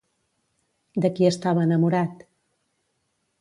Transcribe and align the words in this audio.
De 1.05 1.11
qui 1.19 1.27
estava 1.29 1.67
enamorat? 1.67 2.25